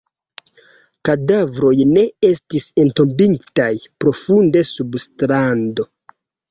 Kadavroj 1.09 1.73
ne 1.91 2.07
estis 2.31 2.67
entombigitaj 2.85 3.71
profunde 4.05 4.69
sub 4.75 5.03
strando. 5.09 5.93